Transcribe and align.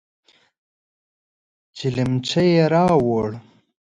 چلمچي 1.77 2.43
يې 2.53 2.63
راووړ. 2.71 3.31